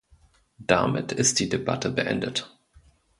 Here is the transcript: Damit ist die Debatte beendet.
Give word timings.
Damit 0.57 1.11
ist 1.11 1.39
die 1.39 1.47
Debatte 1.47 1.91
beendet. 1.91 2.51